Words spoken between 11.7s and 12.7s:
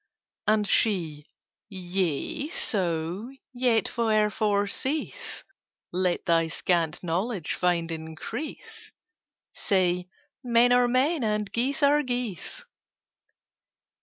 are Geese.